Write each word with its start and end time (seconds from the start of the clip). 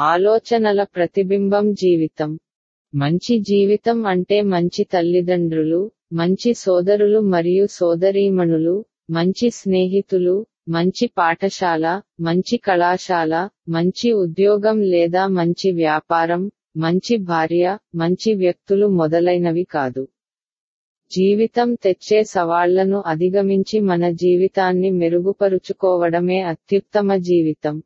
ఆలోచనల 0.00 0.82
ప్రతిబింబం 0.82 1.72
జీవితం. 1.72 2.38
మంచి 2.94 3.38
జీవితం 3.38 4.06
అంటే 4.06 4.42
మంచి 4.42 4.84
తల్లిదండ్రులు 4.84 5.90
మంచి 6.12 6.54
సోదరులు 6.54 7.20
మరియు 7.20 7.66
సోదరీమణులు 7.66 8.84
మంచి 9.10 9.50
స్నేహితులు 9.50 10.46
మంచి 10.68 11.10
పాఠశాల 11.18 11.86
మంచి 12.20 12.56
కళాశాల 12.56 13.48
మంచి 13.68 14.12
ఉద్యోగం 14.12 14.80
లేదా 14.80 15.26
మంచి 15.26 15.70
వ్యాపారం 15.72 16.50
మంచి 16.76 17.16
భార్య 17.16 17.78
మంచి 17.94 18.34
వ్యక్తులు 18.34 18.86
మొదలైనవి 18.86 19.64
కాదు. 19.64 20.08
జీవితం 21.10 21.74
తెచ్చే 21.74 22.24
సవాళ్ళను 22.24 23.02
అధిగమించి 23.06 23.80
మన 23.80 24.10
జీవితాన్ని 24.10 24.90
మెరుగుపరుచుకోవడమే 24.90 26.40
అత్యుత్తమ 26.40 27.16
జీవితం. 27.16 27.82